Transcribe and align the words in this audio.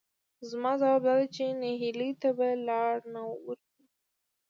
زما 0.49 0.71
ځواب 0.81 1.01
دادی 1.07 1.27
چې 1.35 1.43
نهیلۍ 1.61 2.11
ته 2.21 2.29
به 2.37 2.47
لار 2.67 2.97
نه 3.13 3.21
ورکوو، 3.45 3.85